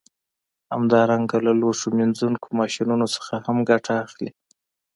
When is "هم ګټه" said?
3.45-3.93